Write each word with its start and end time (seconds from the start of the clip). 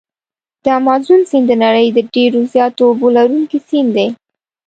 د 0.65 0.65
مازون 0.85 1.21
سیند 1.29 1.45
د 1.49 1.53
نړۍ 1.63 1.87
د 1.95 1.99
ډېر 2.13 2.31
زیاتو 2.53 2.81
اوبو 2.89 3.07
لرونکي 3.17 3.57
سیند 3.69 3.89
دی. 3.97 4.07